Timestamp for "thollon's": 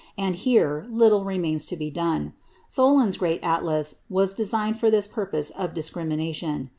2.75-3.17